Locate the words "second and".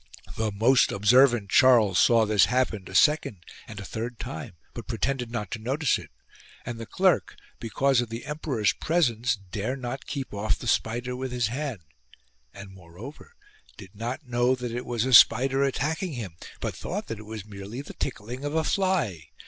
2.95-3.79